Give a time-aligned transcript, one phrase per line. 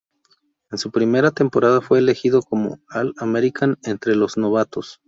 [0.71, 4.99] En su primera temporada fue elegido como All-American entre los novatos.